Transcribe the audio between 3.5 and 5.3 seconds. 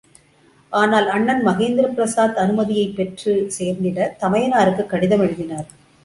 சேர்ந்திட தமையனாருக்கு கடிதம்